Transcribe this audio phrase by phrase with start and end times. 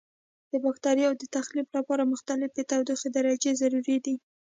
[0.51, 4.15] د بکټریاوو د تخریب لپاره مختلفې تودوخې درجې ضروري دي.